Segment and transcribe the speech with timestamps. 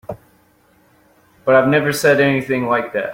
[1.45, 3.09] But I never said anything like that.